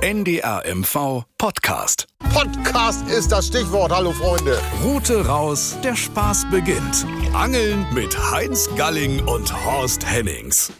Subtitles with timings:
[0.00, 2.06] NDR MV Podcast.
[2.32, 3.90] Podcast ist das Stichwort.
[3.90, 4.60] Hallo Freunde.
[4.84, 7.04] Route raus, der Spaß beginnt.
[7.32, 10.70] Angeln mit Heinz Galling und Horst Hennings.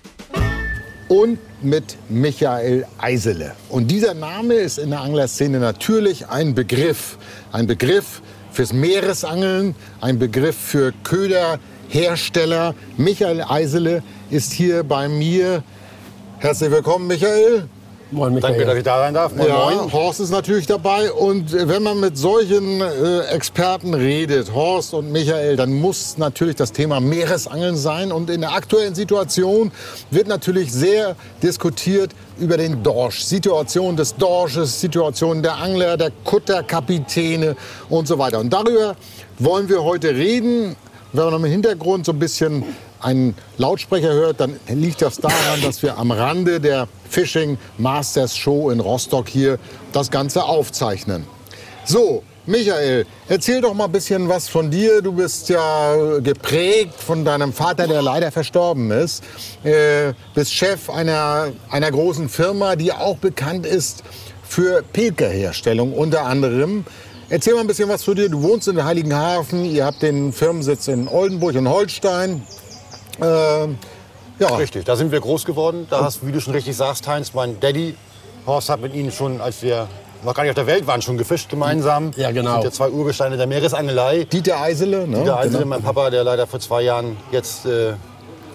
[1.09, 3.57] Und mit Michael Eisele.
[3.71, 7.19] Und dieser Name ist in der Anglerszene natürlich ein Begriff.
[7.51, 8.23] Ein Begriff
[8.53, 12.77] fürs Meeresangeln, ein Begriff für Köderhersteller.
[12.97, 15.65] Michael Eisele ist hier bei mir.
[16.39, 17.69] Herzlich willkommen, Michael.
[18.11, 18.53] Moin, Michael.
[18.53, 19.35] Danke, dass ich da sein darf.
[19.35, 19.93] Moin, ja, moin.
[19.93, 21.13] Horst ist natürlich dabei.
[21.13, 26.57] Und äh, wenn man mit solchen äh, Experten redet, Horst und Michael, dann muss natürlich
[26.57, 28.11] das Thema Meeresangeln sein.
[28.11, 29.71] Und in der aktuellen Situation
[30.11, 33.21] wird natürlich sehr diskutiert über den Dorsch.
[33.21, 37.57] Situation des Dorsches, Situation der Angler, der Kutterkapitäne
[37.91, 38.39] und so weiter.
[38.39, 38.97] Und darüber
[39.39, 40.77] wollen wir heute reden.
[41.13, 42.65] Wenn man im Hintergrund so ein bisschen
[43.01, 48.71] einen Lautsprecher hört, dann liegt das daran, dass wir am Rande der Fishing Masters Show
[48.71, 49.59] in Rostock hier
[49.93, 51.25] das Ganze aufzeichnen.
[51.85, 55.03] So, Michael, erzähl doch mal ein bisschen was von dir.
[55.03, 59.23] Du bist ja geprägt von deinem Vater, der leider verstorben ist.
[59.65, 64.03] Äh, bist Chef einer, einer großen Firma, die auch bekannt ist
[64.43, 66.87] für Pilgerherstellung unter anderem.
[67.29, 68.31] Erzähl mal ein bisschen was zu dir.
[68.31, 72.43] Du wohnst in Heiligenhafen, ihr habt den Firmensitz in Oldenburg und Holstein.
[73.21, 73.77] Ähm,
[74.39, 75.87] ja, Richtig, da sind wir groß geworden.
[75.91, 77.95] Da hast, wie du schon richtig sagst, Heinz, mein Daddy,
[78.47, 79.89] Horst hat mit ihnen schon, als wir
[80.25, 82.11] noch gar nicht auf der Welt waren, schon gefischt gemeinsam.
[82.17, 82.55] Ja, genau.
[82.55, 84.25] Das sind ja zwei Urgesteine der Meeresangelei.
[84.25, 85.23] Dieter Eisele, ne?
[85.25, 85.69] Der Eisele, Genau.
[85.71, 87.93] mein Papa, der leider vor zwei Jahren jetzt äh,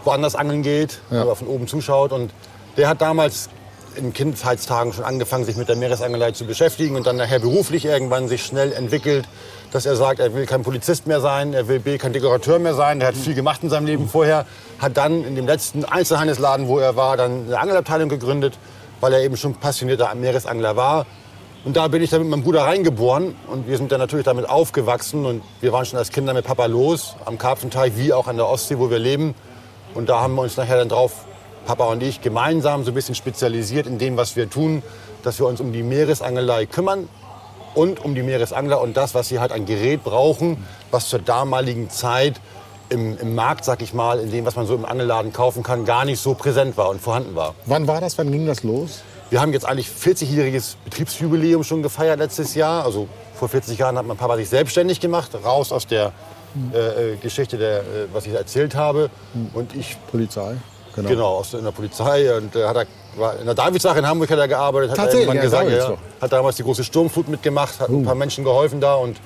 [0.04, 2.12] woanders angeln geht, aber von oben zuschaut.
[2.12, 2.32] Und
[2.76, 3.50] der hat damals
[3.96, 8.28] in Kindheitstagen schon angefangen, sich mit der Meeresangelei zu beschäftigen und dann nachher beruflich irgendwann
[8.28, 9.26] sich schnell entwickelt,
[9.72, 12.76] dass er sagt, er will kein Polizist mehr sein, er will B, kein Dekorateur mehr
[12.76, 13.00] sein.
[13.00, 14.46] Der hat viel gemacht in seinem Leben vorher,
[14.80, 18.58] hat dann in dem letzten Einzelhandelsladen, wo er war, dann eine Angelabteilung gegründet,
[19.00, 21.06] weil er eben schon passionierter Meeresangler war.
[21.66, 24.50] Und da bin ich dann mit meinem Bruder reingeboren und wir sind dann natürlich damit
[24.50, 28.36] aufgewachsen und wir waren schon als Kinder mit Papa los, am Karpfenteich wie auch an
[28.36, 29.34] der Ostsee, wo wir leben.
[29.94, 31.26] Und da haben wir uns nachher dann drauf,
[31.66, 34.84] Papa und ich, gemeinsam so ein bisschen spezialisiert in dem, was wir tun,
[35.24, 37.08] dass wir uns um die Meeresangelei kümmern
[37.76, 41.90] und um die Meeresangler und das, was sie halt an Gerät brauchen, was zur damaligen
[41.90, 42.40] Zeit
[42.90, 45.86] im, im Markt, sag ich mal, in dem, was man so im Angelladen kaufen kann,
[45.86, 47.56] gar nicht so präsent war und vorhanden war.
[47.66, 48.18] Wann war das?
[48.18, 49.02] Wann ging das los?
[49.30, 52.86] Wir haben jetzt eigentlich 40-jähriges Betriebsjubiläum schon gefeiert letztes Jahr.
[52.86, 56.12] Also vor 40 Jahren hat mein Papa sich selbstständig gemacht, raus aus der
[56.72, 59.10] äh, äh, Geschichte, der, äh, was ich erzählt habe.
[59.56, 60.56] Und ich Polizei.
[60.96, 61.10] Genau.
[61.10, 64.30] Genau, aus in der Polizei und äh, hat er, war in der Davidsache in Hamburg
[64.30, 67.80] hat er gearbeitet, hat Tatsächlich, irgendwann ja, gesagt, ja, hat damals die große Sturmflut mitgemacht,
[67.80, 69.18] hat ein paar Menschen geholfen da und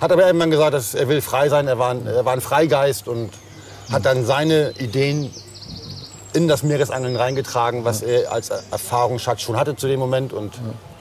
[0.00, 2.40] hat aber irgendwann gesagt, dass er will frei sein, er war ein, er war ein
[2.40, 3.30] Freigeist und
[3.92, 5.30] hat dann seine Ideen
[6.32, 10.52] in das Meeresangeln reingetragen, was er als Erfahrungsschatz schon hatte zu dem Moment und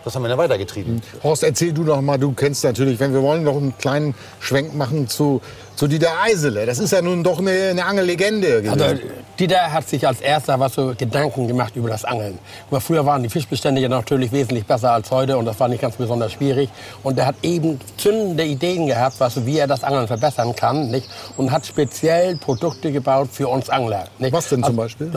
[0.04, 1.02] das haben wir dann weitergetrieben.
[1.24, 4.74] Horst, erzähl du doch mal, du kennst natürlich, wenn wir wollen, noch einen kleinen Schwenk
[4.74, 5.42] machen zu,
[5.80, 6.66] zu Dieter Eisele.
[6.66, 8.62] Das ist ja nun doch eine, eine Angellegende.
[8.62, 8.82] gewesen.
[8.82, 9.00] Also,
[9.40, 12.38] Dieter hat sich als erster was so Gedanken gemacht über das Angeln.
[12.70, 15.82] Aber früher waren die Fischbestände ja natürlich wesentlich besser als heute und das war nicht
[15.82, 16.68] ganz besonders schwierig.
[17.02, 20.90] Und er hat eben zündende Ideen gehabt, was, wie er das Angeln verbessern kann.
[20.92, 21.08] Nicht?
[21.38, 24.08] Und hat speziell Produkte gebaut für uns Angler.
[24.18, 24.34] Nicht?
[24.34, 25.12] Was denn zum Also, Beispiel?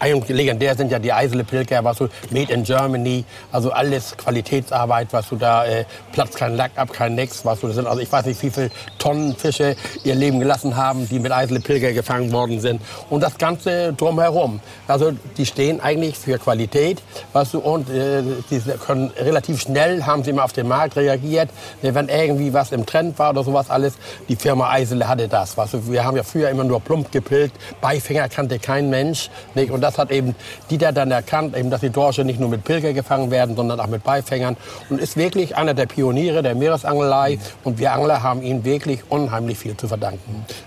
[0.00, 5.08] Eigentlich legendär sind ja die Eisele Pilker, was so Made in Germany, also alles Qualitätsarbeit,
[5.10, 7.86] was du da äh, platzt kein Lack ab, kein nix, was du das sind.
[7.86, 9.76] Also ich weiß nicht, wie viele Tonnen Fische
[10.06, 12.80] ihr Leben gelassen haben, die mit Eisele Pilger gefangen worden sind
[13.10, 14.60] und das Ganze drumherum.
[14.86, 17.02] Also die stehen eigentlich für Qualität,
[17.32, 21.50] was du und äh, die können relativ schnell haben sie immer auf den Markt reagiert,
[21.82, 23.94] Ne, wenn irgendwie was im Trend war oder sowas alles.
[24.28, 25.56] Die Firma Eisele hatte das.
[25.56, 29.30] Was wir haben ja früher immer nur plump gepilgt, Beifänger kannte kein Mensch.
[29.54, 29.70] Nicht?
[29.70, 30.34] Und das hat eben
[30.70, 33.86] Dieter dann erkannt, eben, dass die Dorsche nicht nur mit Pilger gefangen werden, sondern auch
[33.88, 34.56] mit Beifängern.
[34.88, 37.38] Und ist wirklich einer der Pioniere der Meeresangelei.
[37.64, 39.95] Und wir Angler haben ihm wirklich unheimlich viel zu verdanken.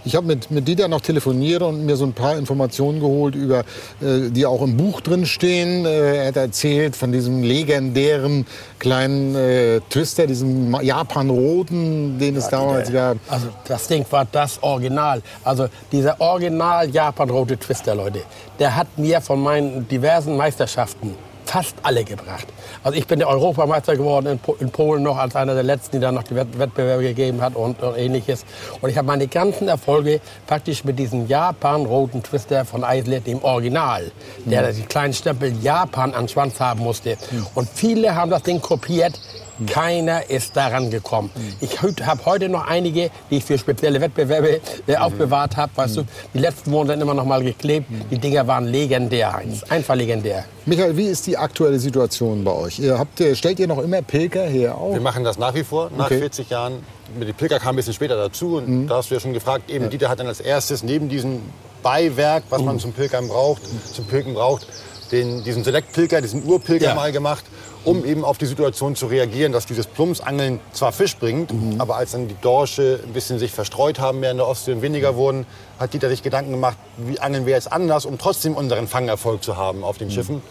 [0.06, 3.59] Ich habe mit, mit Dieter noch telefoniert und mir so ein paar Informationen geholt, über,
[4.01, 5.85] äh, die auch im Buch drin stehen.
[5.85, 8.45] Äh, er hat erzählt von diesem legendären
[8.80, 13.18] kleinen äh, Twister, diesem Japan-Roten, den es damals gab.
[13.27, 15.21] Also das Ding war das Original.
[15.44, 18.21] Also dieser Original Japan-rote Twister, Leute,
[18.59, 21.15] der hat mir von meinen diversen Meisterschaften
[21.50, 22.46] fast alle gebracht.
[22.84, 25.94] Also ich bin der Europameister geworden in, Po- in Polen noch als einer der letzten,
[25.98, 28.46] die dann noch die Wett- Wettbewerbe gegeben hat und, und ähnliches.
[28.81, 34.12] Und ich habe meine ganzen Erfolge praktisch mit diesem Japan-roten Twister von Eislet, dem Original,
[34.46, 37.18] der die kleinen Stempel Japan an den Schwanz haben musste.
[37.56, 39.19] Und viele haben das Ding kopiert
[39.67, 41.29] Keiner ist daran gekommen.
[41.61, 45.71] Ich habe heute noch einige, die ich für spezielle Wettbewerbe äh, aufbewahrt habe.
[45.75, 46.03] Weißt du,
[46.33, 47.88] die letzten wurden dann immer noch mal geklebt.
[48.11, 49.63] Die Dinger waren legendär, Heinz.
[49.63, 50.45] Einfach legendär.
[50.65, 52.79] Michael, wie ist die aktuelle Situation bei euch?
[52.79, 54.94] Ihr habt, stellt ihr noch immer Pilker her auf?
[54.94, 56.19] Wir machen das nach wie vor, nach Okay.
[56.19, 56.73] 40 Jahren.
[57.19, 58.57] Die Pilker kam ein bisschen später dazu.
[58.57, 61.41] Und da hast du ja schon gefragt, eben Dieter hat dann als erstes neben diesem
[61.81, 63.62] Beiwerk, was man zum Pilgern braucht,
[63.94, 64.67] zum Pilgen braucht,
[65.12, 66.95] den, diesen Select-Pilker, diesen Urpilger Ja.
[66.95, 67.44] mal gemacht,
[67.85, 72.11] um eben auf die Situation zu reagieren, dass dieses Plumpsangeln zwar Fisch bringt, aber als
[72.11, 75.45] dann die Dorsche ein bisschen sich verstreut haben, mehr in der Ostsee und weniger wurden,
[75.79, 79.55] hat Dieter sich Gedanken gemacht, wie angeln wir jetzt anders, um trotzdem unseren Fangerfolg zu
[79.55, 80.41] haben auf den Schiffen.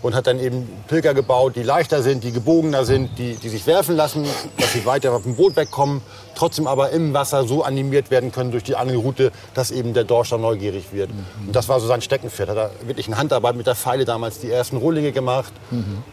[0.00, 3.66] Und hat dann eben Pilger gebaut, die leichter sind, die gebogener sind, die, die sich
[3.66, 4.24] werfen lassen,
[4.58, 6.00] dass sie weiter auf dem Boot wegkommen,
[6.34, 10.30] trotzdem aber im Wasser so animiert werden können durch die Angelroute, dass eben der Dorsch
[10.30, 11.10] dann neugierig wird.
[11.46, 12.48] Und das war so sein Steckenpferd.
[12.48, 15.52] Hat er wirklich in Handarbeit mit der Pfeile damals die ersten Rohlinge gemacht.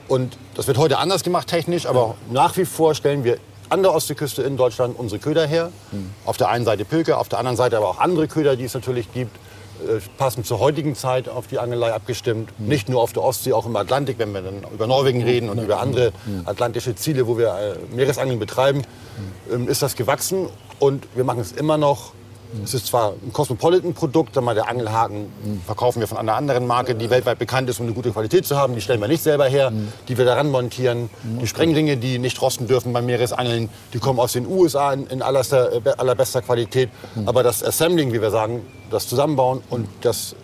[0.10, 3.38] Und das wird heute anders gemacht technisch, aber nach wie vor stellen wir
[3.70, 5.72] an der Ostseeküste in Deutschland unsere Köder her.
[6.26, 8.74] Auf der einen Seite Pilke, auf der anderen Seite aber auch andere Köder, die es
[8.74, 9.36] natürlich gibt.
[9.88, 12.50] äh, Passend zur heutigen Zeit auf die Angelei abgestimmt.
[12.60, 15.58] Nicht nur auf der Ostsee, auch im Atlantik, wenn wir dann über Norwegen reden und
[15.62, 16.12] über andere
[16.46, 17.50] atlantische Ziele, wo wir
[17.92, 18.84] äh, Meeresangeln betreiben,
[19.52, 20.48] ähm, ist das gewachsen.
[20.80, 22.14] Und wir machen es immer noch.
[22.64, 25.28] Es ist zwar ein Cosmopolitan-Produkt, der Angelhaken
[25.66, 28.58] verkaufen wir von einer anderen Marke, die weltweit bekannt ist, um eine gute Qualität zu
[28.58, 28.76] haben.
[28.76, 29.72] Die stellen wir nicht selber her,
[30.08, 31.10] die wir daran montieren.
[31.24, 35.22] Die Sprengringe, die nicht rosten dürfen beim Meeresangeln, die kommen aus den USA in, in
[35.22, 36.90] allerster, äh, allerbester Qualität.
[37.26, 38.62] Aber das Assembling, wie wir sagen,
[38.92, 40.36] das Zusammenbauen und das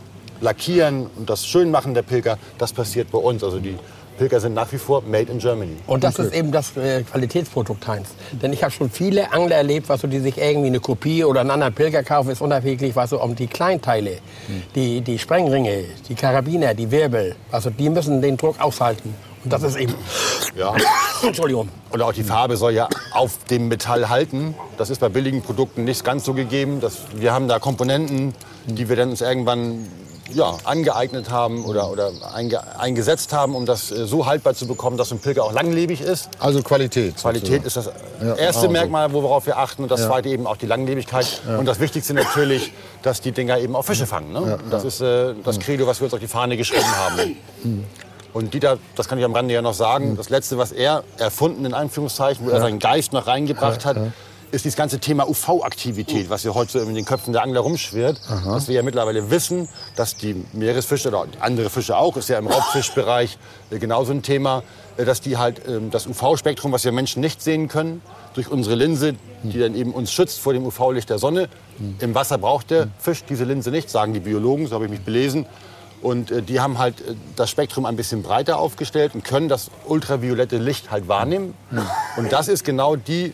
[0.42, 3.44] Lackieren und das Schönmachen der Pilger, das passiert bei uns.
[3.44, 3.78] Also die
[4.20, 5.78] Pilger sind nach wie vor made in Germany.
[5.88, 8.10] Und das ist eben das äh, Qualitätsprodukt, Heinz.
[8.34, 11.40] Denn ich habe schon viele Angler erlebt, weißt du, die sich irgendwie eine Kopie oder
[11.40, 14.18] einen anderen Pilger kaufen, ist unabhängig, weißt du, um die Kleinteile,
[14.76, 19.16] die, die Sprengringe, die Karabiner, die Wirbel, also die müssen den Druck aushalten.
[19.46, 19.96] Und das ist eben,
[20.58, 20.76] Ja.
[21.24, 24.54] Entschuldigung, Oder auch die Farbe soll ja auf dem Metall halten.
[24.78, 26.82] Das ist bei billigen Produkten nicht ganz so gegeben.
[26.82, 28.34] Das, wir haben da Komponenten,
[28.66, 29.88] die wir dann uns irgendwann
[30.34, 34.98] ja, angeeignet haben oder, oder einge, eingesetzt haben, um das äh, so haltbar zu bekommen,
[34.98, 36.30] dass ein Pilger auch langlebig ist.
[36.40, 37.18] Also Qualität.
[37.18, 37.90] Qualität ist das
[38.22, 38.72] Ja, erste also.
[38.72, 39.84] Merkmal, worauf wir achten.
[39.84, 41.42] Und das zweite eben auch die Langlebigkeit.
[41.58, 44.32] Und das Wichtigste natürlich, dass die Dinger eben auch Fische fangen.
[44.34, 44.60] Ne?
[44.70, 47.86] Das ist äh, das Credo, was wir uns auf die Fahne geschrieben haben.
[48.34, 51.66] Und Dieter, das kann ich am Rande ja noch sagen, das Letzte, was er erfunden,
[51.66, 53.98] in Anführungszeichen, wo er seinen Geist noch reingebracht hat,
[54.52, 58.20] ist dieses ganze Thema UV-Aktivität, was ja heute so in den Köpfen der Angler rumschwirrt.
[58.54, 62.48] Dass wir ja mittlerweile wissen, dass die Meeresfische oder andere Fische auch, ist ja im
[62.48, 63.38] Raubfischbereich
[63.70, 64.64] äh, genauso ein Thema,
[64.98, 68.02] äh, dass die halt ähm, das UV-Spektrum, was wir Menschen nicht sehen können,
[68.34, 71.50] durch unsere Linse, die dann eben uns schützt vor dem UV-Licht der Sonne.
[72.00, 75.02] Im Wasser braucht der Fisch diese Linse nicht, sagen die Biologen, so habe ich mich
[75.02, 75.46] belesen.
[76.02, 76.96] Und äh, die haben halt
[77.36, 81.54] das Spektrum ein bisschen breiter aufgestellt und können das ultraviolette Licht halt wahrnehmen.
[82.18, 83.34] Und das ist genau die,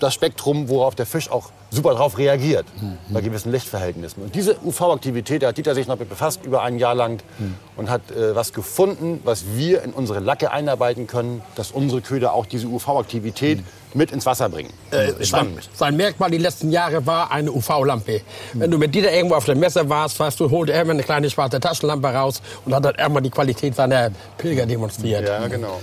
[0.00, 2.66] das Spektrum, worauf der Fisch auch super drauf reagiert,
[3.08, 4.22] bei gewissen Lichtverhältnissen.
[4.22, 7.22] Und diese UV-Aktivität, da hat Dieter sich noch mit befasst über ein Jahr lang
[7.76, 12.34] und hat äh, was gefunden, was wir in unsere Lacke einarbeiten können, dass unsere Köder
[12.34, 13.60] auch diese UV-Aktivität
[13.94, 14.72] mit ins Wasser bringen.
[14.90, 15.70] Äh, sein, Spannend.
[15.74, 18.20] sein Merkmal die letzten Jahre war eine UV-Lampe.
[18.52, 21.02] Wenn du mit Dieter irgendwo auf der Messe warst, weißt du, holte er immer eine
[21.02, 25.26] kleine schwarze Taschenlampe raus und hat dann einmal die Qualität seiner Pilger demonstriert.
[25.26, 25.80] Ja, genau.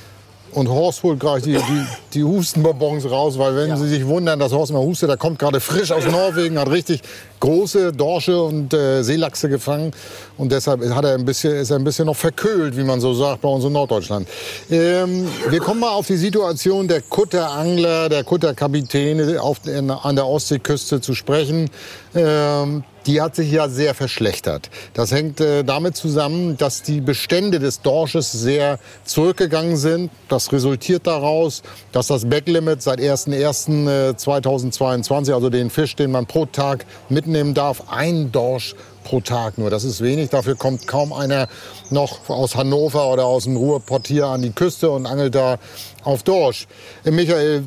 [0.51, 4.53] Und Horst holt gerade die, die, die Hustenbonbons raus, weil wenn Sie sich wundern, dass
[4.53, 7.01] Horst immer hustet, der kommt gerade frisch aus Norwegen, hat richtig
[7.39, 9.91] große Dorsche und äh, Seelachse gefangen
[10.37, 13.13] und deshalb hat er ein bisschen, ist er ein bisschen noch verkühlt, wie man so
[13.13, 14.27] sagt bei uns in Norddeutschland.
[14.71, 20.25] Ähm, wir kommen mal auf die Situation der Kutterangler, der Kutterkapitäne auf, in, an der
[20.25, 21.69] Ostseeküste zu sprechen.
[22.15, 24.69] Ähm, die hat sich ja sehr verschlechtert.
[24.93, 30.11] Das hängt äh, damit zusammen, dass die Bestände des Dorsches sehr zurückgegangen sind.
[30.27, 36.85] Das resultiert daraus, dass das Backlimit seit 1.1.2022, also den Fisch, den man pro Tag
[37.07, 39.69] mitnehmen darf, ein Dorsch pro Tag nur.
[39.69, 40.29] Das ist wenig.
[40.29, 41.47] Dafür kommt kaum einer
[41.89, 45.59] noch aus Hannover oder aus dem Ruhrpott hier an die Küste und angelt da
[46.03, 46.67] auf Dorsch.
[47.05, 47.63] Äh, Michael,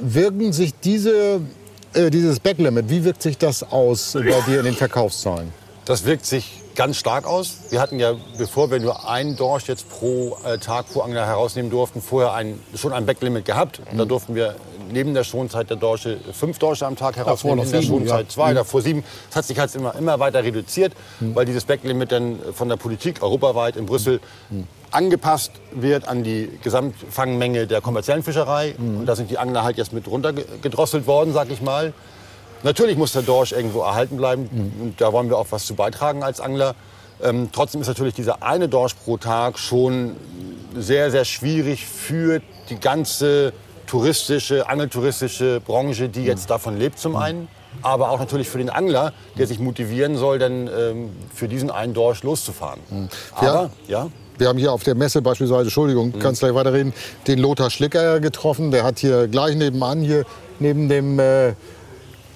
[0.00, 1.40] wirken sich diese
[1.94, 5.52] äh, dieses Backlimit, wie wirkt sich das aus bei dir in den Verkaufszahlen?
[5.84, 7.56] Das wirkt sich ganz stark aus.
[7.70, 11.70] Wir hatten ja, bevor wir nur einen Dorsch jetzt pro äh, Tag pro Angler herausnehmen
[11.70, 13.80] durften, vorher ein, schon ein Backlimit gehabt.
[13.96, 14.56] Da durften wir
[14.92, 18.28] neben der Schonzeit der Dorsche fünf Dorsche am Tag herausnehmen, in der Schonzeit ja.
[18.28, 19.02] zwei, davor sieben.
[19.28, 23.22] Das hat sich halt immer, immer weiter reduziert, weil dieses Backlimit dann von der Politik
[23.22, 24.20] europaweit in Brüssel
[24.90, 28.74] angepasst wird an die Gesamtfangmenge der kommerziellen Fischerei.
[28.78, 31.92] Und da sind die Angler halt jetzt mit runtergedrosselt worden, sag ich mal.
[32.62, 34.48] Natürlich muss der Dorsch irgendwo erhalten bleiben.
[34.80, 36.74] Und da wollen wir auch was zu beitragen als Angler.
[37.22, 40.16] Ähm, trotzdem ist natürlich dieser eine Dorsch pro Tag schon
[40.76, 43.52] sehr, sehr schwierig für die ganze
[43.92, 47.46] touristische, angeltouristische Branche, die jetzt davon lebt zum einen.
[47.82, 51.92] Aber auch natürlich für den Angler, der sich motivieren soll, dann ähm, für diesen einen
[51.92, 52.80] Dorsch loszufahren.
[53.34, 54.08] Aber, ja.
[54.38, 56.94] Wir haben hier auf der Messe beispielsweise, Entschuldigung, kannst gleich weiterreden,
[57.26, 58.70] den Lothar Schlicker getroffen.
[58.70, 60.24] Der hat hier gleich nebenan, hier
[60.58, 61.52] neben dem äh,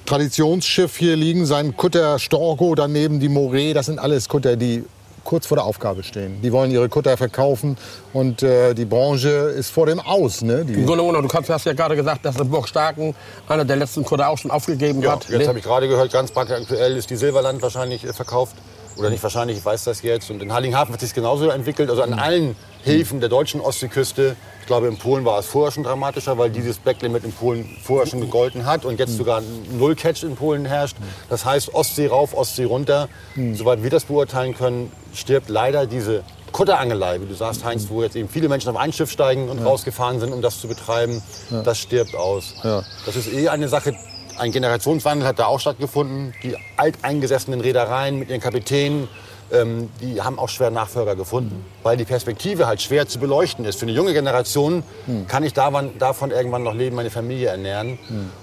[0.05, 3.73] Traditionsschiff hier liegen, sein Kutter Storko, daneben die Moree.
[3.73, 4.85] Das sind alles Kutter, die
[5.27, 6.41] kurz vor der Aufgabe stehen.
[6.41, 7.77] Die wollen ihre Kutter verkaufen
[8.15, 10.41] und äh, die Branche ist vor dem Aus.
[10.41, 10.65] Ne?
[10.65, 13.15] Die, Im Grunde genommen, du kannst- hast ja gerade gesagt, dass der Burg Starken
[13.49, 15.29] einer der letzten Kutter auch schon aufgegeben Ja, hat.
[15.29, 15.49] jetzt ne?
[15.49, 18.57] habe ich gerade gehört, ganz aktuell ist die Silberland wahrscheinlich äh, verkauft.
[18.97, 20.31] Oder nicht wahrscheinlich, ich weiß das jetzt.
[20.31, 21.91] Und in Hallinghafen hat sich genauso entwickelt.
[21.91, 24.37] Also an allen Häfen der deutschen Ostseeküste.
[24.67, 28.05] Ich glaube, in Polen war es vorher schon dramatischer, weil dieses Backlimit in Polen vorher
[28.05, 30.97] schon gegolten hat und jetzt sogar ein Null-Catch in Polen herrscht.
[31.31, 33.09] Das heißt, Ostsee rauf, Ostsee runter.
[33.53, 38.17] Soweit wir das beurteilen können, stirbt leider diese Kutterangelei, wie du sagst, Heinz, wo jetzt
[38.17, 41.23] eben viele Menschen auf ein Schiff steigen und rausgefahren sind, um das zu betreiben,
[41.63, 42.55] das stirbt aus.
[42.65, 42.83] Ja.
[43.05, 43.95] Das ist eh eine Sache,
[44.37, 46.35] ein Generationswandel hat da auch stattgefunden.
[46.43, 49.07] Die alteingesessenen Reedereien mit ihren Kapitänen,
[49.53, 51.65] ähm, die haben auch schwer Nachfolger gefunden.
[51.83, 53.79] Weil die Perspektive halt schwer zu beleuchten ist.
[53.79, 54.83] Für eine junge Generation
[55.29, 57.99] kann ich davon, davon irgendwann noch leben, meine Familie ernähren.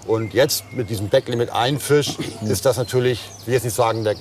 [0.07, 2.17] Und jetzt mit diesem Backlimit ein Fisch
[2.47, 4.15] ist das natürlich, ich will jetzt nicht sagen, der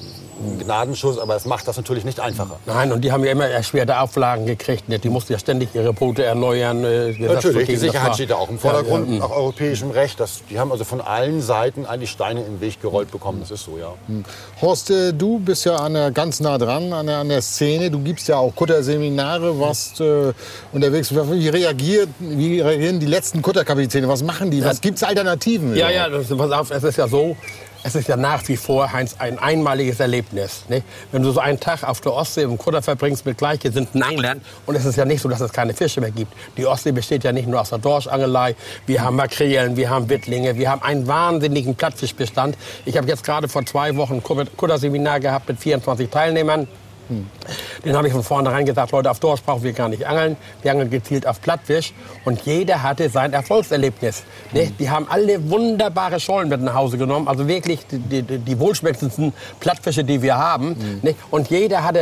[0.65, 2.59] Gnadenschuss, aber es macht das natürlich nicht einfacher.
[2.67, 4.89] Nein, und die haben ja immer erschwerte Auflagen gekriegt.
[4.89, 4.99] ne?
[4.99, 6.85] Die mussten ja ständig ihre Boote erneuern.
[6.85, 10.21] äh, Natürlich, die Sicherheit steht da auch im Vordergrund, nach europäischem Recht.
[10.21, 13.41] Das, die haben also von allen Seiten eigentlich Steine im Weg gerollt bekommen.
[13.41, 13.93] Das ist so, ja.
[14.61, 17.91] Horst, äh, du bist ja an der, ganz nah dran an der, an der Szene.
[17.91, 20.33] Du gibst ja auch Kutterseminare, warst äh,
[20.73, 21.13] unterwegs.
[21.15, 24.09] Wie, reagiert, wie reagieren die letzten Kutterkapitäne?
[24.09, 24.65] Was machen die?
[24.65, 25.77] Was gibt es Alternativen?
[25.77, 27.37] Ja, ja, das, pass auf, es ist ja so,
[27.85, 30.65] es ist ja nach wie vor, Heinz, ein einmaliges Erlebnis.
[30.69, 30.83] Ne?
[31.11, 34.77] Wenn du so einen Tag auf der Ostsee im Kutter verbringst mit gleichgesinnten Anglern, und
[34.77, 36.33] es ist ja nicht so, dass es keine Fische mehr gibt.
[36.57, 38.55] Die Ostsee besteht ja nicht nur aus der Dorschangelei,
[38.87, 42.57] wir haben Makrelen, wir haben Wittlinge, wir haben einen wahnsinnigen Plattfischbestand.
[42.85, 46.69] Ich habe jetzt gerade vor zwei Wochen ein Kutterseminar gehabt mit 24 Teilnehmern.
[47.85, 50.37] Den habe ich von vornherein gesagt, Leute, auf Dorsch brauchen wir gar nicht angeln.
[50.63, 51.93] Wir angeln gezielt auf Plattfisch.
[52.25, 54.23] Und jeder hatte sein Erfolgserlebnis.
[54.53, 54.73] Ne?
[54.79, 57.29] Die haben alle wunderbare Schollen mit nach Hause genommen.
[57.29, 61.01] Also wirklich die, die, die wohlschmeckendsten Plattfische, die wir haben.
[61.03, 61.15] Ne?
[61.31, 62.01] Und jeder hatte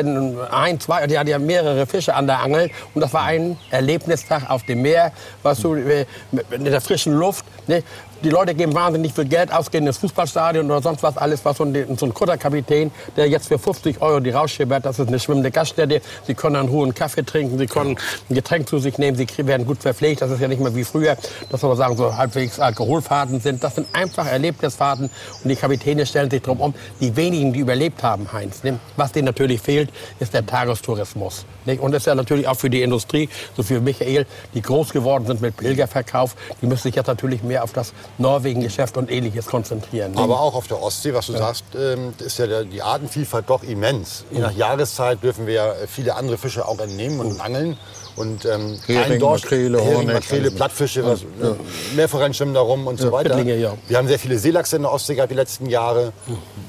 [0.51, 2.71] ein, zwei, die hatte ja mehrere Fische an der Angel.
[2.95, 5.13] Und das war ein Erlebnistag auf dem Meer,
[5.43, 7.45] was du äh, mit mit der frischen Luft.
[7.67, 7.83] Ne?
[8.23, 11.57] Die Leute geben wahnsinnig viel Geld aus, gehen ins Fußballstadion oder sonst was alles, was
[11.57, 15.19] so ein, so ein Kutterkapitän, der jetzt für 50 Euro die rausschippert, das ist eine
[15.19, 16.03] schwimmende Gaststätte.
[16.27, 17.97] Sie können einen hohen Kaffee trinken, sie können
[18.29, 20.21] ein Getränk zu sich nehmen, sie werden gut verpflegt.
[20.21, 21.17] Das ist ja nicht mehr wie früher,
[21.49, 23.65] dass wir sagen, so halbwegs Alkoholfahrten sind.
[23.65, 25.09] Das sind einfach Erlebnisfahrten
[25.43, 26.75] und die Kapitäne stellen sich drum um.
[27.01, 28.79] Die wenigen, die überlebt haben, Heinz, ne?
[28.97, 31.47] was denen natürlich fehlt, ist der Tagestourismus.
[31.65, 31.81] Nicht?
[31.81, 35.25] Und das ist ja natürlich auch für die Industrie, so für Michael, die groß geworden
[35.27, 40.17] sind mit Pilgerverkauf, die müssen sich jetzt natürlich mehr auf das Norwegen-Geschäft und ähnliches konzentrieren.
[40.17, 44.25] Aber auch auf der Ostsee, was du sagst, ähm, ist ja die Artenvielfalt doch immens.
[44.31, 47.77] Je nach Jahreszeit dürfen wir ja äh, viele andere Fische auch entnehmen und angeln.
[48.21, 50.51] Und ähm, Hering, ein Dorsch, Makrele, Hering, Hornecht, Makrele.
[50.51, 51.57] Plattfische, was, ne,
[51.97, 53.41] Meerforellen schwimmen da rum und so weiter.
[53.43, 53.73] Ja.
[53.89, 56.13] Wir haben sehr viele Seelachse in der Ostsee gehabt die letzten Jahre.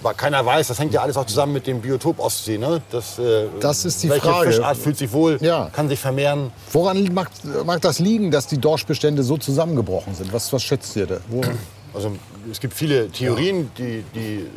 [0.01, 2.57] Weil keiner weiß, das hängt ja alles auch zusammen mit dem Biotop Ostsee.
[2.57, 2.81] Ne?
[2.89, 4.51] Das, äh, Das ist die welche Frage.
[4.51, 5.69] Fischart fühlt sich wohl, Ja.
[5.73, 6.51] kann sich vermehren.
[6.71, 7.29] Woran mag,
[7.65, 10.31] mag das liegen, dass die Dorschbestände so zusammengebrochen sind?
[10.31, 11.17] Was, was schätzt ihr da?
[11.27, 11.57] Woran?
[11.93, 12.13] Also
[12.49, 13.69] es gibt viele Theorien.
[13.77, 14.47] Die, die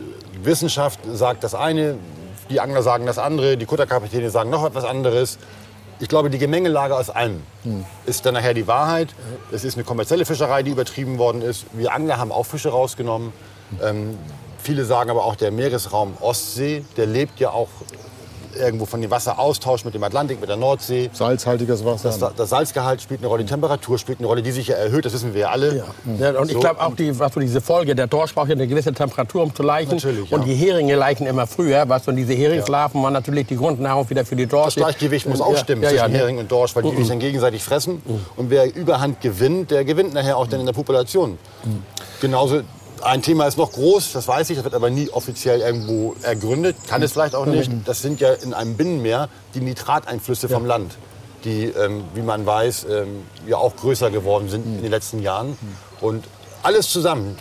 [0.45, 1.97] Wissenschaft sagt das eine,
[2.51, 5.39] die Angler sagen das andere, die Kutterkapitäne sagen noch etwas anderes.
[6.01, 7.43] Ich glaube, die Gemengelage aus allem
[8.05, 9.15] ist dann nachher die Wahrheit.
[9.53, 11.67] Es ist eine kommerzielle Fischerei, die übertrieben worden ist.
[11.73, 13.33] Wir Angler haben auch Fische rausgenommen.
[13.83, 14.19] Ähm,
[14.59, 17.69] viele sagen aber auch, der Meeresraum Ostsee, der lebt ja auch
[18.57, 21.11] irgendwo von dem Wasseraustausch mit dem Atlantik, mit der Nordsee.
[21.13, 22.15] Salzhaltiges Wasser?
[22.19, 25.05] Das, das Salzgehalt spielt eine Rolle, die Temperatur spielt eine Rolle, die sich ja erhöht,
[25.05, 25.85] das wissen wir ja alle.
[26.19, 28.67] Ja, und ich So, glaube auch, die, was diese Folge, der Dorsch braucht ja eine
[28.67, 29.95] gewisse Temperatur, um zu leichen.
[29.95, 30.47] Natürlich, Und ja.
[30.47, 31.89] die Heringe leichen immer früher.
[31.89, 34.81] Was und diese Heringslarven waren natürlich die Grundnahrung wieder für die Das Dorsche.
[34.81, 36.19] Gleichgewicht muss auch stimmen ja, ja, zwischen ne?
[36.19, 38.03] Hering und Dorsch, weil die sich dann gegenseitig fressen.
[38.37, 41.39] Und wer Überhand gewinnt, der gewinnt nachher auch dann in der Population.
[42.21, 42.61] Genauso,
[43.03, 46.77] ein Thema ist noch groß, das weiß ich, das wird aber nie offiziell irgendwo ergründet.
[46.87, 47.71] Kann es vielleicht auch nicht.
[47.85, 50.97] Das sind ja in einem Binnenmeer die Nitrateinflüsse vom Land,
[51.45, 55.59] die, ähm, wie man weiß, ähm, ja auch größer geworden sind in den letzten Jahren.
[56.01, 56.25] Und
[56.63, 57.37] alles zusammen,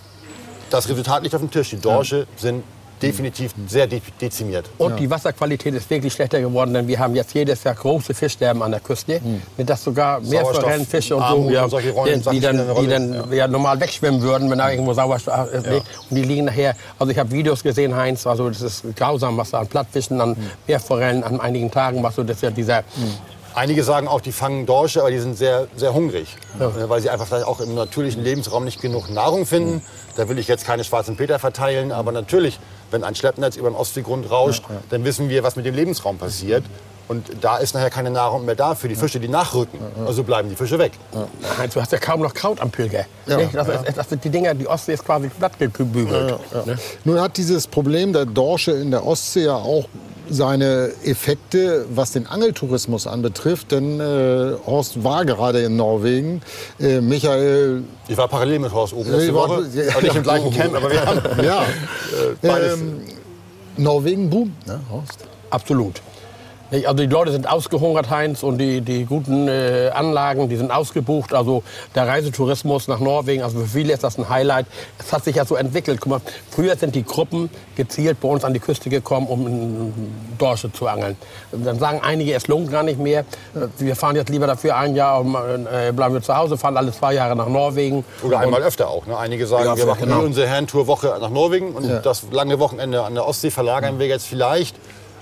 [0.69, 1.69] das Resultat liegt auf dem Tisch.
[1.69, 2.63] Die Dorsche sind
[3.03, 4.69] definitiv sehr de dezimiert.
[4.77, 8.61] Und die Wasserqualität ist wirklich schlechter geworden, denn wir haben jetzt jedes Jahr große Fischsterben
[8.63, 9.21] an der Küste,
[9.57, 13.31] mit das sogar Meerforellenfische und so, ja, und solche Rollen, die, die dann, die dann
[13.31, 13.47] ja.
[13.47, 15.67] normal wegschwimmen würden, wenn da irgendwo Sauerstoff ist.
[15.67, 15.85] nicht?
[16.09, 19.51] Und die liegen nachher, also ich habe Videos gesehen, Heinz, also das ist grausam, was
[19.51, 20.35] da an Plattfischen, an
[20.67, 22.83] Meerforellen an einigen Tagen, was so, das ist ja dieser
[23.55, 26.27] Einige sagen auch, die fangen Dorsche, aber die sind sehr, sehr hungrig,
[26.59, 29.83] äh, weil sie einfach vielleicht auch im natürlichen Lebensraum nicht genug Nahrung finden.
[30.15, 32.59] Da will ich jetzt keine schwarzen Peter verteilen, aber natürlich,
[32.93, 36.63] wenn ein Schleppnetz über den Ostseegrund rauscht, dann wissen wir, was mit dem Lebensraum passiert.
[37.09, 39.77] Und da ist nachher keine Nahrung mehr da für die Fische, die nachrücken.
[40.07, 40.93] Also bleiben die Fische weg.
[41.73, 43.05] Du hast ja kaum noch Kraut am Pilger.
[43.25, 46.39] Das, ist, das sind die Dinger, die Ostsee ist quasi platt gebügelt.
[46.65, 46.77] Ne?
[47.03, 49.85] Nun hat dieses Problem der Dorsche in der Ostsee ja auch
[50.29, 53.71] seine Effekte, was den Angeltourismus anbetrifft.
[53.71, 56.41] Denn äh, Horst war gerade in Norwegen.
[56.79, 59.67] Äh, Michael, Ich war parallel mit Horst oben letzte wart- Woche.
[59.73, 61.61] ja, Aber nicht im gleichen Camp, aber wir haben ja,
[62.41, 62.79] äh, beides.
[62.79, 63.01] ähm,
[63.77, 65.19] Norwegen boomt, ne, Horst?
[65.49, 66.01] Absolut.
[66.73, 71.31] Also die Leute sind ausgehungert, Heinz, und die, die guten äh, Anlagen, die sind ausgebucht.
[71.33, 71.61] Also
[71.93, 74.65] der Reisetourismus nach Norwegen, also für viele ist das ein Highlight.
[74.97, 76.01] Es hat sich ja so entwickelt.
[76.01, 79.93] Guck mal, früher sind die Gruppen gezielt bei uns an die Küste gekommen, um in
[80.39, 81.15] Dorsche zu angeln.
[81.51, 83.23] Dann sagen einige, es lohnt gar nicht mehr.
[83.77, 86.91] Wir fahren jetzt lieber dafür ein Jahr, und, äh, bleiben wir zu Hause, fahren alle
[86.91, 88.03] zwei Jahre nach Norwegen.
[88.23, 89.05] Oder einmal öfter auch.
[89.05, 89.15] Ne?
[89.15, 90.21] Einige sagen, Ja, wir machen genau.
[90.21, 94.75] unsere Herrentour-Woche nach Norwegen und das lange Wochenende an der Ostsee verlagern wir jetzt vielleicht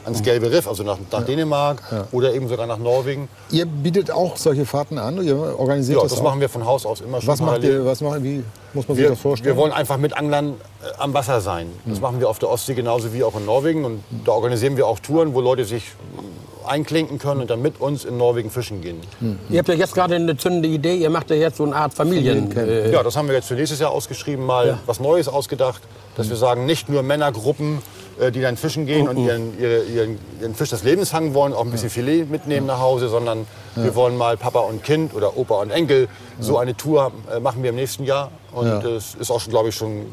[0.05, 1.81] ans Gelbe Riff, also nach, nach Dänemark
[2.11, 3.27] oder eben sogar nach Norwegen.
[3.51, 5.21] Ihr bietet auch solche Fahrten an?
[5.23, 6.23] Ihr organisiert Ja, das, das auch?
[6.23, 7.85] machen wir von Haus aus immer schon Was macht ihr?
[7.85, 8.43] Was macht, wie
[8.73, 9.55] muss man sich Wir, das vorstellen?
[9.55, 10.53] wir wollen einfach mit Anglern
[10.83, 11.67] äh, am Wasser sein.
[11.85, 13.85] Das machen wir auf der Ostsee genauso wie auch in Norwegen.
[13.85, 17.81] Und da organisieren wir auch Touren, wo Leute sich äh, einklinken können und dann mit
[17.81, 19.01] uns in Norwegen fischen gehen.
[19.49, 21.93] Ihr habt ja jetzt gerade eine zündende Idee, ihr macht ja jetzt so eine Art
[21.93, 22.55] Familien...
[22.55, 25.81] Äh, Ja, das haben wir jetzt für nächstes Jahr ausgeschrieben, mal was Neues ausgedacht.
[26.17, 27.81] Dass wir sagen, nicht nur Männergruppen,
[28.29, 31.65] die dann fischen gehen und ihren, ihre- ihren, ihren Fisch des Lebens fangen wollen, auch
[31.65, 35.55] ein bisschen Filet mitnehmen nach Hause, sondern wir wollen mal Papa und Kind oder Opa
[35.61, 36.07] und Enkel.
[36.39, 38.29] So eine Tour äh, machen wir im nächsten Jahr.
[38.51, 40.05] Und es ist auch schon, glaube ich, schon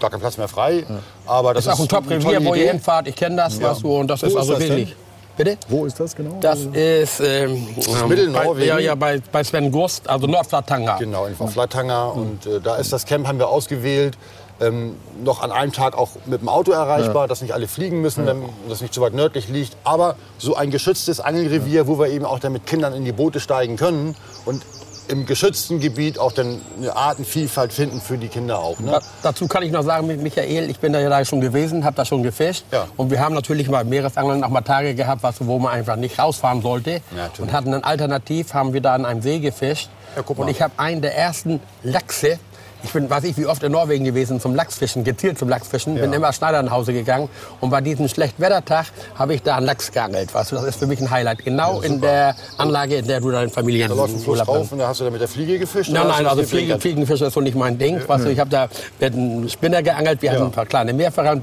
[0.00, 0.84] gar kein Platz mehr frei.
[1.26, 2.70] Aber das Das ist auch ein eine Top-Revier, tolle wo ihr Idee.
[2.70, 3.08] hinfahrt.
[3.08, 4.70] Ich kenne das, weißt du, und das ist Wo ist also das denn?
[4.70, 4.96] wirklich.
[5.36, 5.56] Bitte?
[5.68, 6.36] Wo ist das genau?
[6.40, 8.32] Das ist, ähm, ähm, Mittelnorwegen.
[8.32, 10.96] bei, ja, ja, bei, bei Sven Gust, also Nordflatanga.
[10.98, 12.12] Genau, in Flatanger.
[12.14, 14.18] Und äh, da ist das Camp, haben wir ausgewählt.
[14.60, 18.26] Ähm, noch an einem Tag auch mit dem Auto erreichbar, dass nicht alle fliegen müssen,
[18.26, 19.76] wenn das nicht zu weit nördlich liegt.
[19.84, 23.38] Aber so ein geschütztes Angelrevier, wo wir eben auch dann mit Kindern in die Boote
[23.38, 24.64] steigen können und
[25.08, 28.78] im geschützten Gebiet auch dann eine Artenvielfalt finden für die Kinder auch.
[28.78, 28.90] Ne?
[28.92, 32.04] Da, dazu kann ich noch sagen, Michael, ich bin da ja schon gewesen, habe da
[32.04, 32.64] schon gefischt.
[32.70, 32.86] Ja.
[32.96, 36.18] Und wir haben natürlich beim Meeresangeln auch mal Tage gehabt, du, wo man einfach nicht
[36.18, 37.00] rausfahren sollte.
[37.16, 39.88] Ja, und hatten dann alternativ, haben wir da an einem See gefischt.
[40.16, 40.42] Ja, mal.
[40.42, 42.38] und ich habe einen der ersten Lachse,
[42.82, 46.12] ich bin, weiß ich, wie oft in Norwegen gewesen zum Lachsfischen, gezielt zum Lachsfischen, bin
[46.12, 47.28] immer Schneider nach Hause gegangen.
[47.60, 48.86] Und bei diesem Schlechtwettertag
[49.16, 50.32] habe ich da einen Lachs geangelt.
[50.32, 51.44] Weißt du, das ist für mich ein Highlight.
[51.44, 54.78] Genau in der Anlage, in der du deine Familien Da läuft ein Fluss drauf und
[54.78, 55.90] da hast du dann mit der Fliege gefischt.
[55.90, 56.80] Nein, nein, also geblinkert?
[56.82, 58.00] Fliegenfische ist so nicht mein Ding.
[58.06, 58.68] Weißt du, ich habe da
[59.00, 61.42] mit einem Spinner geangelt, wir hatten ein paar kleine Meerforellen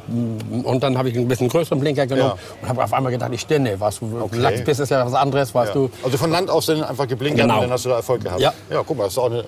[0.64, 2.38] und dann habe ich einen bisschen größeren Blinker genommen Ja.
[2.62, 3.80] und habe auf einmal gedacht, ich stenne.
[3.80, 4.38] Weißt du, Okay.
[4.38, 5.74] Lachsbiss ist ja was anderes, weißt Ja.
[5.74, 5.90] du.
[6.04, 7.56] Also von Land aus dann einfach geblinkert Genau.
[7.56, 8.40] und dann hast du da Erfolg gehabt.
[8.40, 8.54] Ja.
[8.70, 9.44] ja, guck mal, das ist auch eine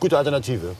[0.00, 0.74] gute Alternative.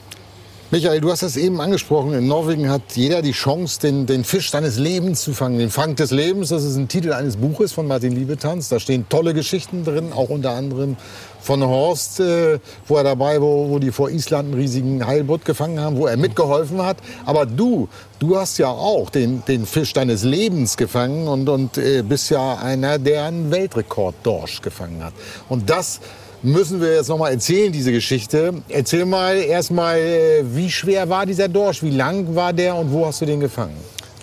[0.71, 2.13] Michael, du hast es eben angesprochen.
[2.13, 5.59] In Norwegen hat jeder die Chance, den, den Fisch seines Lebens zu fangen.
[5.59, 8.69] Den Fang des Lebens, das ist ein Titel eines Buches von Martin Liebetanz.
[8.69, 10.99] Da stehen tolle Geschichten drin, auch unter anderem
[11.41, 15.81] von Horst, äh, wo er dabei war, wo die vor Island einen riesigen Heilbutt gefangen
[15.81, 16.99] haben, wo er mitgeholfen hat.
[17.25, 22.03] Aber du, du hast ja auch den, den Fisch deines Lebens gefangen und, und äh,
[22.03, 25.15] bist ja einer, der einen Weltrekord Dorsch gefangen hat.
[25.49, 26.01] Und das
[26.43, 28.55] müssen wir jetzt noch mal erzählen, diese Geschichte.
[28.69, 31.83] Erzähl mal erstmal, äh, wie schwer war dieser Dorsch?
[31.83, 33.77] Wie lang war der und wo hast du den gefangen?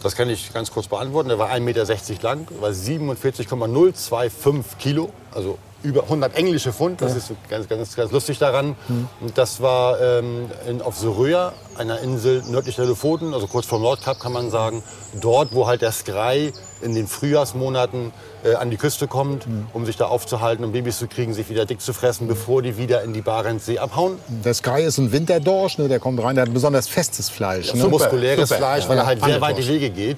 [0.03, 1.29] Das kann ich ganz kurz beantworten.
[1.29, 1.85] Der war 1,60 Meter
[2.21, 7.01] lang, war 47,025 Kilo, also über 100 englische Pfund.
[7.01, 8.75] Das ist so ganz, ganz, ganz lustig daran.
[9.21, 13.79] Und das war ähm, in, auf Soröa, einer Insel nördlich der Lofoten, also kurz vor
[13.79, 14.83] Nordkap kann man sagen.
[15.21, 18.11] Dort, wo halt der Skrei in den Frühjahrsmonaten
[18.43, 21.65] äh, an die Küste kommt, um sich da aufzuhalten, um Babys zu kriegen, sich wieder
[21.65, 24.17] dick zu fressen, bevor die wieder in die Barentssee abhauen.
[24.27, 25.87] Der Sky ist ein Winterdorsch, ne?
[25.87, 27.67] der kommt rein, der hat besonders festes Fleisch.
[27.67, 27.87] So Ne?
[27.87, 28.57] muskuläres super.
[28.59, 29.65] Fleisch, weil er halt sehr weite.
[29.67, 30.17] Wege geht.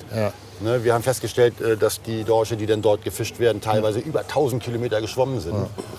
[0.60, 4.22] Ne, wir haben festgestellt, äh, dass die Dorsche, die dann dort gefischt werden, teilweise über
[4.22, 5.54] 1000 Kilometer geschwommen sind.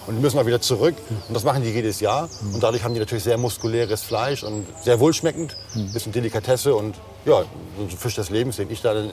[0.06, 0.96] Und die müssen auch wieder zurück.
[1.28, 2.28] Und das machen die jedes Jahr.
[2.52, 5.56] Und dadurch haben die natürlich sehr muskuläres Fleisch und sehr wohlschmeckend.
[5.92, 7.42] Bisschen Delikatesse und ja,
[7.76, 9.08] so ein Fisch des Lebens, den ich da, äh,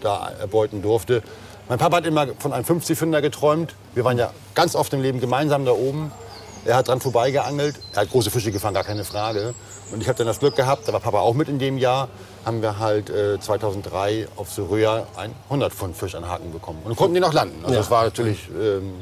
[0.00, 1.22] da erbeuten durfte.
[1.68, 3.74] Mein Papa hat immer von einem 50-Fünder geträumt.
[3.94, 6.12] Wir waren ja ganz oft im Leben gemeinsam da oben.
[6.66, 7.76] Er hat dran vorbeigeangelt.
[7.94, 9.54] Er hat große Fische gefangen, gar keine Frage.
[9.92, 12.08] Und ich habe dann das Glück gehabt, da war Papa auch mit in dem Jahr,
[12.44, 16.80] haben wir halt äh, 2003 auf Soröa ein 100 Pfund Fisch an Haken bekommen.
[16.84, 17.64] Und konnten den auch landen.
[17.64, 18.94] Also das war natürlich ähm,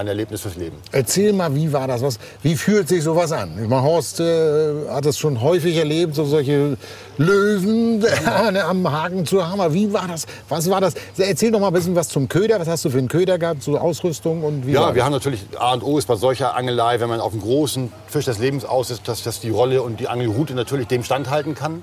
[0.00, 0.76] ein Erlebnis fürs Leben.
[0.92, 2.02] Erzähl mal, wie war das?
[2.02, 3.50] Was, wie fühlt sich sowas an?
[3.62, 6.76] Ich meine, Horst äh, hat es schon häufig erlebt, so solche
[7.18, 8.04] Löwen
[8.68, 9.72] am Haken zu haben.
[9.74, 10.26] Wie war das?
[10.48, 10.94] Was war das?
[11.18, 12.58] Erzähl doch mal ein bisschen was zum Köder.
[12.58, 15.04] Was hast du für einen Köder gehabt, so Ausrüstung und wie Ja, wir das?
[15.04, 18.24] haben natürlich A und O ist bei solcher Angelei, wenn man auf einen großen Fisch
[18.24, 21.82] des Lebens aus ist, dass, dass die Rolle und die Angelroute natürlich dem standhalten kann.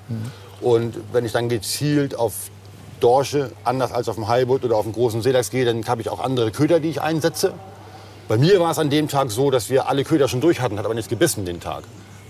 [0.60, 2.34] Und wenn ich dann gezielt auf
[3.00, 6.10] Dorsche, anders als auf dem Heilbutt oder auf dem großen Seelachs gehe, dann habe ich
[6.10, 7.54] auch andere Köder, die ich einsetze.
[8.28, 10.78] Bei mir war es an dem Tag so, dass wir alle Köder schon durch hatten,
[10.78, 11.84] hat aber nichts gebissen den Tag.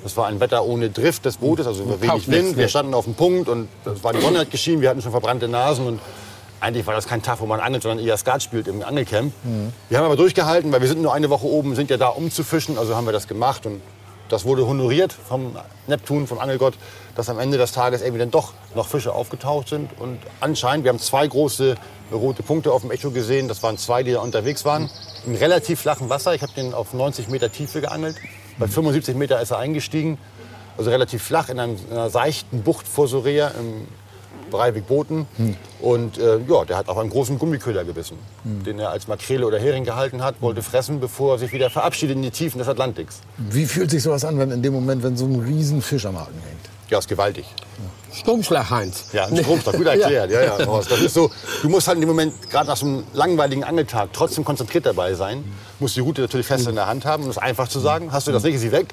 [0.04, 2.56] Das war ein Wetter ohne Drift des Bootes, also wenig Wind.
[2.56, 2.70] Wir ne?
[2.70, 5.48] standen auf dem Punkt und es war die Sonne hat geschienen, wir hatten schon verbrannte
[5.48, 6.00] Nasen und
[6.60, 9.34] eigentlich war das kein Tag, wo man angelt, sondern eher Skat spielt im Angelcamp.
[9.90, 12.32] Wir haben aber durchgehalten, weil wir sind nur eine Woche oben, sind ja da um
[12.32, 13.82] zu fischen, also haben wir das gemacht und
[14.30, 15.56] das wurde honoriert vom
[15.88, 16.76] Neptun, vom Angelgott,
[17.16, 20.90] dass am Ende des Tages irgendwie dann doch noch Fische aufgetaucht sind und anscheinend, wir
[20.90, 21.76] haben zwei große
[22.12, 24.90] rote Punkte auf dem Echo gesehen, das waren zwei, die da unterwegs waren,
[25.26, 28.16] im relativ flachen Wasser, ich habe den auf 90 Meter Tiefe geangelt,
[28.60, 30.18] bei 75 Meter ist er eingestiegen,
[30.78, 33.88] also relativ flach in, einem, in einer seichten Bucht vor Sorea im
[34.50, 35.28] Breivik-Boten.
[35.82, 39.60] Und äh, ja, der hat auch einen großen Gummiköder gebissen, den er als Makrele oder
[39.60, 43.22] Hering gehalten hat, wollte fressen, bevor er sich wieder verabschiedet in die Tiefen des Atlantiks.
[43.38, 46.42] Wie fühlt sich sowas an, wenn in dem Moment, wenn so ein Riesenfisch am Haken
[46.48, 46.66] hängt?
[46.90, 47.46] Ja, ist gewaltig.
[48.14, 49.06] Stromschlag, Heinz.
[49.14, 50.32] Ja, ein Stromschlag, gut erklärt.
[50.32, 50.92] Ja, ja, Horst.
[50.92, 54.10] Das ist so, du musst halt in dem Moment, gerade nach so einem langweiligen Angeltag,
[54.14, 55.44] trotzdem konzentriert dabei sein.
[55.80, 58.12] Musst die Route natürlich fest in der Hand haben, um es einfach zu sagen.
[58.12, 58.88] Hast du das sie weg.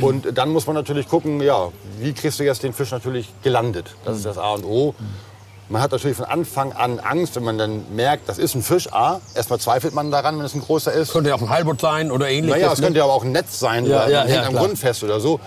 [0.00, 3.96] Und dann muss man natürlich gucken, ja, wie kriegst du jetzt den Fisch natürlich gelandet?
[4.04, 4.94] Das ist das A und O.
[5.68, 8.92] Man hat natürlich von Anfang an Angst, wenn man dann merkt, das ist ein Fisch.
[8.92, 11.12] A, erstmal zweifelt man daran, wenn es ein großer ist.
[11.12, 12.60] Könnte ja auch ein Heilbutt sein oder ähnliches.
[12.60, 12.84] Naja, es ne?
[12.84, 14.54] könnte ja aber auch ein Netz sein Ja, oder ja, man hängt ja, am.
[14.54, 15.40] Grund fest oder so.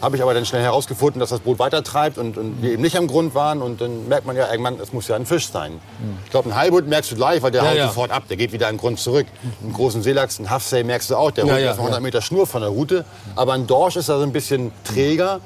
[0.00, 2.82] Habe ich aber dann schnell herausgefunden, dass das Boot weiter treibt und, und wir eben
[2.82, 3.60] nicht am Grund waren.
[3.62, 5.80] Und dann merkt man ja irgendwann, es muss ja ein Fisch sein.
[6.24, 7.86] Ich glaube, ein Heilbutt merkst du gleich, weil der Ja, haut ja.
[7.88, 8.24] sofort ab.
[8.28, 9.26] Der geht wieder an den Grund zurück.
[9.62, 11.30] Einen großen Seelachs, einen Hafsay merkst du auch.
[11.32, 12.02] Der Ja, holt ja, erst mal 100 ja.
[12.02, 13.04] Meter Schnur von der Route.
[13.34, 15.40] Aber ein Dorsch ist da so ein bisschen träger.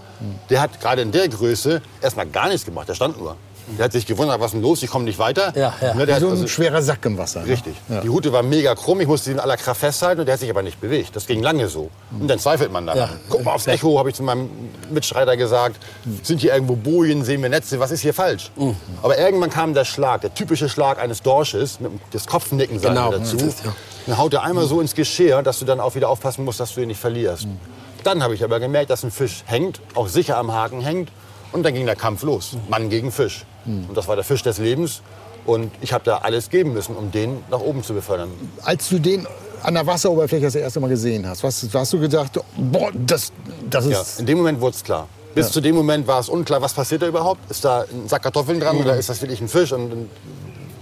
[0.51, 2.88] Der hat gerade in der Größe erstmal gar nichts gemacht.
[2.88, 3.37] Der stand nur.
[3.79, 4.83] Der hat sich gewundert, was ist denn los?
[4.83, 5.53] Ich komme nicht weiter.
[5.57, 5.95] Ja, ja.
[5.95, 7.41] Ne, der hat so ein also- schwerer Sack im Wasser.
[7.41, 7.49] ne?
[7.49, 7.75] Richtig.
[7.89, 8.01] Ja.
[8.01, 10.41] Die Route war mega krumm, ich musste sie in aller Kraft festhalten und der hat
[10.41, 11.17] sich aber nicht bewegt.
[11.17, 11.91] Das ging lange so.
[12.19, 13.01] Und dann zweifelt man daran.
[13.01, 13.09] Ja.
[13.29, 14.51] Guck mal aufs Echo, habe ich zu meinem
[14.91, 15.77] Mitstreiter gesagt.
[16.23, 18.51] Sind hier irgendwo Bojen, sehen wir Netze, was ist hier falsch?
[18.57, 18.77] Mhm.
[19.03, 23.37] Aber irgendwann kam der Schlag, der typische Schlag eines Dorsches, mit das Kopfnicken Genau, dazu.
[23.37, 23.73] ist ja-
[24.07, 26.75] Dann haut er einmal so ins Geschirr, dass du dann auch wieder aufpassen musst, dass
[26.75, 27.47] du ihn nicht verlierst.
[27.47, 27.59] Mhm.
[28.05, 31.09] Dann habe ich aber gemerkt, dass ein Fisch hängt, auch sicher am Haken hängt.
[31.53, 32.57] Und dann ging der Kampf los.
[32.69, 33.45] Mann gegen Fisch.
[33.64, 33.87] Mhm.
[33.88, 35.03] Und das war der Fisch des Lebens.
[35.44, 38.31] Und ich habe da alles geben müssen, um den nach oben zu befördern.
[38.62, 39.27] Als du den
[39.62, 43.33] an der Wasseroberfläche das erste Mal gesehen hast, was, hast du gedacht, boah, das,
[43.68, 44.20] das Ja, ist...
[44.20, 45.09] in dem Moment wurde es klar.
[45.35, 47.51] Bis zu dem Moment war es unklar, was passiert da überhaupt.
[47.51, 49.72] Ist da ein Sack Kartoffeln dran oder ist das wirklich ein Fisch?
[49.72, 50.11] Und, und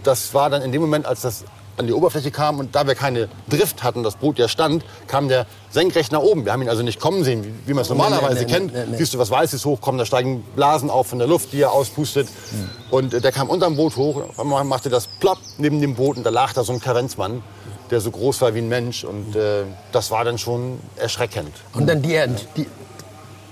[0.03, 1.45] das war dann in dem Moment, als das
[1.77, 5.29] an die Oberfläche kam und da wir keine Drift hatten, das Boot ja stand, kam
[5.29, 6.45] der senkrecht nach oben.
[6.45, 8.75] Wir haben ihn also nicht kommen sehen, wie, wie man es normalerweise nee, nee, kennt.
[8.75, 8.97] nee.
[8.97, 12.29] Siehst du was Weißes hochkommen, da steigen Blasen auf von der Luft, die er auspustet.
[12.91, 14.23] Und äh, der kam unterm Boot hoch,
[14.65, 17.43] machte das plopp neben dem Boot und da lag da so ein Karenzmann,
[17.91, 19.05] der so groß war wie ein Mensch.
[19.05, 21.53] Und äh, das war dann schon erschreckend.
[21.73, 22.19] Und dann die,
[22.57, 22.67] die,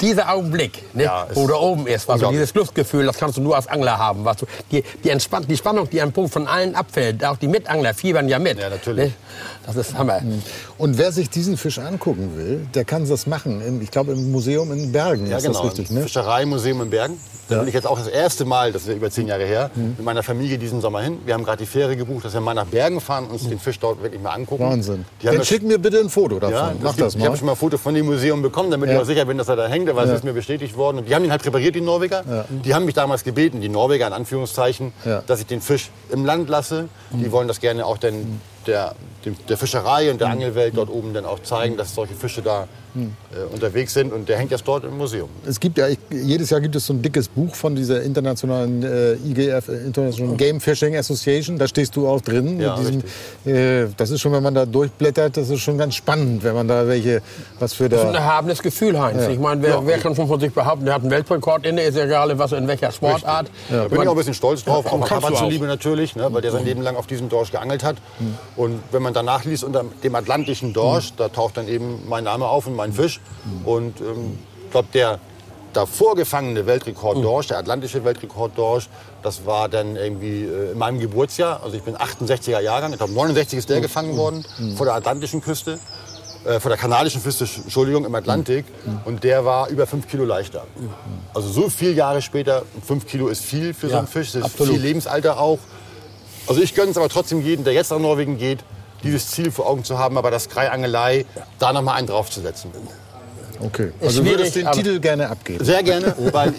[0.00, 2.38] dieser Augenblick, ne, Ja, wo da oben ist, unglaublich.
[2.40, 4.24] dieses Glücksgefühl, das kannst du nur als Angler haben.
[4.24, 7.48] Was du, die, die, Entspann die Spannung, die am Punkt von allen abfällt, auch die
[7.48, 8.58] Mitangler fiebern ja mit.
[8.58, 9.06] Ja, natürlich.
[9.08, 9.12] Ne?
[9.74, 10.20] Das ist Hammer.
[10.78, 13.80] Und wer sich diesen Fisch angucken will, der kann das machen.
[13.82, 15.58] Ich glaube, im Museum in Bergen Ja, ist genau.
[15.62, 16.02] das richtig, ne?
[16.02, 17.20] Fischereimuseum in Bergen.
[17.48, 17.60] Da Ja.
[17.60, 20.02] bin ich jetzt auch das erste Mal, das ist ja über zehn Jahre her, mit
[20.02, 21.18] meiner Familie diesen Sommer hin.
[21.24, 23.58] Wir haben gerade die Fähre gebucht, dass wir mal nach Bergen fahren und uns den
[23.58, 24.64] Fisch dort wirklich mal angucken.
[24.64, 25.04] Wahnsinn.
[25.22, 26.54] Dann das- schick mir bitte ein Foto davon.
[26.54, 27.36] ja, Mach gibt- das Ich habe mal.
[27.36, 29.56] schon mal ein Foto von dem Museum bekommen, damit ich auch sicher bin, dass er
[29.56, 30.98] da hängt, weil es ist mir bestätigt worden.
[30.98, 32.22] Und die haben ihn halt präpariert, die Norweger.
[32.64, 34.92] Die haben mich damals gebeten, die Norweger in Anführungszeichen,
[35.26, 36.88] dass ich den Fisch im Land lasse.
[37.12, 38.94] Die wollen das gerne auch dann der,
[39.48, 42.68] der Fischerei und der Angelwelt dort oben dann auch zeigen, dass solche Fische da
[43.32, 44.12] äh, unterwegs sind.
[44.12, 45.28] Und der hängt jetzt dort im Museum.
[45.46, 48.82] Es gibt ja, ich, jedes Jahr gibt es so ein dickes Buch von dieser internationalen
[48.82, 51.58] äh, IGF, äh, International Game Fishing Association.
[51.58, 52.60] Da stehst du auch drin.
[52.60, 53.04] Ja, mit
[53.46, 56.68] äh, das ist schon, wenn man da durchblättert, das ist schon ganz spannend, wenn man
[56.68, 57.22] da welche,
[57.58, 58.18] was für Das ist ein da.
[58.20, 59.26] erhabenes Gefühl, Heinz.
[59.28, 59.82] Ich meine, wer, Ja.
[59.86, 62.66] wer kann schon von sich behaupten, der hat einen Weltrekord inne, ist egal, was in
[62.68, 63.50] welcher Sportart.
[63.70, 66.42] Da bin ich auch ein bisschen stolz drauf, Ja, auch du zuliebe natürlich, ne, weil
[66.42, 67.96] der sein Leben lang auf diesem Dorsch geangelt hat.
[68.56, 72.46] Und wenn man danach liest unter dem atlantischen Dorsch, da taucht dann eben mein Name
[72.46, 73.20] auf und mein Fisch.
[73.64, 75.18] Und ähm, ich glaube, der
[75.72, 78.88] davor gefangene Weltrekord Dorsch, der atlantische Weltrekord Dorsch,
[79.22, 81.62] das war dann irgendwie äh, in meinem Geburtsjahr.
[81.62, 84.44] Also ich bin 68er Jahrgang, ich glaube 69 ist der gefangen worden
[84.76, 85.78] vor der atlantischen Küste.
[86.44, 88.64] Äh, vor der kanadischen Küste, Entschuldigung, im Atlantik.
[89.04, 90.64] Und der war über 5 Kilo leichter.
[91.34, 94.42] Also so viele Jahre später, 5 Kilo ist viel für so Ja, einen Fisch, das
[94.42, 94.74] ist absolut.
[94.74, 95.58] viel Lebensalter auch.
[96.46, 98.60] Also ich gönne es aber trotzdem jedem, der jetzt nach Norwegen geht,
[99.02, 101.24] dieses Ziel vor Augen zu haben, aber das Kreiangelei
[101.58, 102.70] da noch mal einen draufzusetzen.
[103.60, 103.92] Okay.
[104.00, 105.64] Also du würdest schwierig, den Titel gerne abgeben.
[105.64, 106.54] Sehr gerne, weil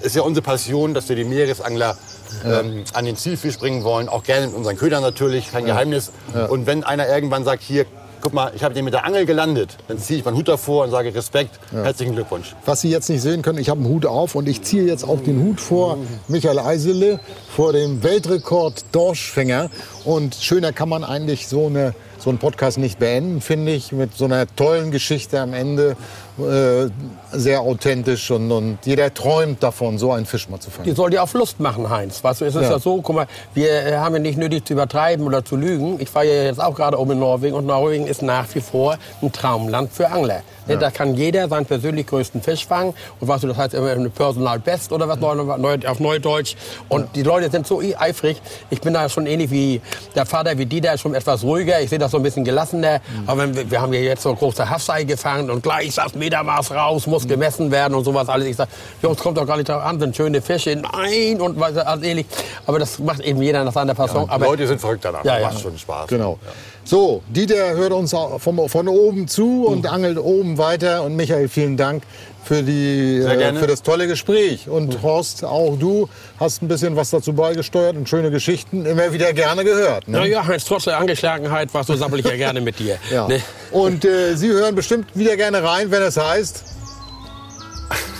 [0.00, 1.96] es ist ja unsere Passion, dass wir die Meeresangler
[2.44, 4.08] ähm, an den Zielfisch bringen wollen.
[4.08, 6.12] Auch gerne mit unseren Ködern natürlich, kein Geheimnis.
[6.48, 7.86] Und wenn einer irgendwann sagt, hier,
[8.24, 10.84] guck mal, ich habe den mit der Angel gelandet, dann ziehe ich meinen Hut davor
[10.84, 12.56] und sage Respekt, herzlichen Glückwunsch.
[12.64, 15.04] Was Sie jetzt nicht sehen können, ich habe einen Hut auf und ich ziehe jetzt
[15.04, 17.20] auch den Hut vor Michael Eisele,
[17.54, 19.68] vor dem Weltrekord Dorschfänger.
[20.06, 24.16] Und schöner kann man eigentlich so, eine, so einen Podcast nicht beenden, finde ich, mit
[24.16, 25.94] so einer tollen Geschichte am Ende.
[26.36, 26.88] Äh,
[27.32, 30.96] sehr authentisch und, und jeder träumt davon, so einen Fisch mal zu Die fangen.
[30.96, 32.22] soll dir auf Lust machen, Heinz.
[32.24, 32.70] Weißt du, es ist Ja.
[32.72, 32.78] ja.
[32.80, 36.00] so, guck mal, wir äh, haben ja nicht nötig zu übertreiben oder zu lügen.
[36.00, 38.98] Ich war ja jetzt auch gerade oben in Norwegen und Norwegen ist nach wie vor
[39.22, 40.42] ein Traumland für Angler.
[40.66, 42.94] Ne, Da kann jeder seinen persönlich größten Fisch fangen.
[43.20, 46.56] Und weißt du, das heißt immer eine Personal Best oder was neu, auf Neudeutsch.
[46.88, 48.40] Und die Leute sind so eifrig.
[48.70, 49.80] Ich bin da schon ähnlich wie
[50.14, 51.80] der Vater, wie die, ist schon etwas ruhiger.
[51.80, 53.00] Ich sehe das so ein bisschen gelassener.
[53.26, 55.92] Aber wenn wir, wir haben ja jetzt so große Haffsei gefangen und gleich
[56.30, 58.46] das Metermaß raus, muss gemessen werden und sowas alles.
[58.48, 58.68] Ich sag,
[59.02, 60.76] Jungs, kommt doch gar nicht drauf an, sind schöne Fische.
[60.76, 62.26] Nein, und was, also ähnlich.
[62.66, 64.24] Aber das macht eben jeder nach seiner Fasson.
[64.24, 65.48] Die aber Leute sind verrückt danach, Ja, ja.
[65.48, 66.08] macht schon Spaß.
[66.08, 66.38] Genau.
[66.84, 71.02] So, Dieter hört uns vom, von oben zu und angelt oben weiter.
[71.02, 72.02] Und Michael, vielen Dank
[72.44, 74.68] für, die, äh, für das tolle Gespräch.
[74.68, 79.32] Und Horst, auch du hast ein bisschen was dazu beigesteuert und schöne Geschichten immer wieder
[79.32, 80.08] gerne gehört.
[80.08, 80.18] Ne?
[80.18, 82.98] Na ja, Heinz, trotz der Angeschlagenheit, was so sabbel ich ja gerne mit dir.
[83.10, 83.28] Ja.
[83.28, 83.40] Ne?
[83.70, 86.64] Und äh, Sie hören bestimmt wieder gerne rein, wenn es heißt,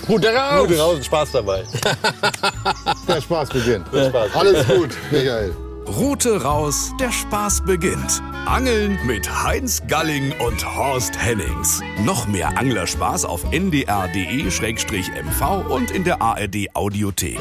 [0.07, 0.67] Gute raus!
[0.67, 1.63] Gute raus und Spaß dabei.
[3.07, 3.87] der Spaß beginnt.
[3.87, 4.35] Spaß.
[4.35, 5.64] Alles gut, Michael.
[5.87, 8.21] Rute raus, der Spaß beginnt.
[8.45, 11.81] Angeln mit Heinz Galling und Horst Hennings.
[12.03, 13.81] Noch mehr Anglerspaß auf ndr.de-mv
[15.69, 17.39] und in der ARD Audiothek.